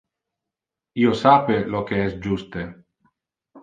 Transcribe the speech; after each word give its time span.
Io 1.03 1.13
sape 1.21 1.59
lo 1.77 1.85
que 1.93 2.03
es 2.09 2.19
juste. 2.29 2.69